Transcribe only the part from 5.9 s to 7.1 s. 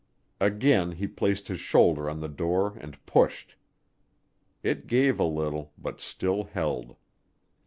still held.